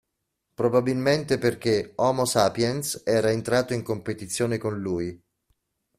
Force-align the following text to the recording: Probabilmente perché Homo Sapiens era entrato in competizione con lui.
Probabilmente 0.55 1.37
perché 1.37 1.91
Homo 1.97 2.25
Sapiens 2.25 3.03
era 3.05 3.29
entrato 3.29 3.75
in 3.75 3.83
competizione 3.83 4.57
con 4.57 4.79
lui. 4.79 5.21